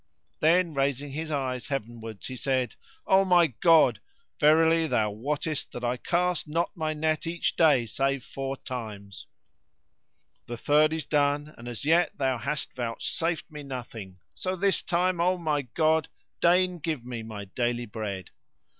[0.39, 2.73] Then raising his eyes heavenwards he said,
[3.05, 8.23] "O my God![FN#62] verily Thou wottest that I cast not my net each day save
[8.23, 9.25] four times[FN#63];
[10.47, 14.17] the third is done and as yet Thou hast vouchsafed me nothing.
[14.33, 16.09] So this time, O my God,
[16.39, 18.31] deign give me my daily bread."